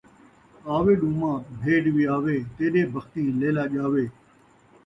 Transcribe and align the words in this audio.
آ 0.73 0.75
وے 0.83 0.93
ݙوما 0.99 1.31
بھیݙ 1.59 1.83
ویاوے، 1.95 2.37
تیݙے 2.55 2.83
بختیں 2.93 3.27
لیلا 3.39 3.63
ڄاوے 3.73 4.05